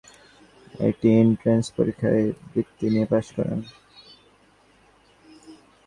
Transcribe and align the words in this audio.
তিনি 0.93 1.15
এন্ট্রান্স 1.19 1.65
পরীক্ষায় 1.77 2.23
বৃত্তী 2.51 2.85
নিয়ে 2.93 3.07
পাস 3.11 3.25
করেন। 3.35 3.59